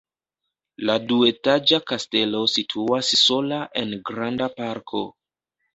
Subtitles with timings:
[0.89, 5.09] La duetaĝa kastelo situas sola en granda parko.